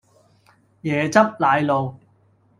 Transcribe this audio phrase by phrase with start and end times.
[0.81, 1.93] 椰汁奶露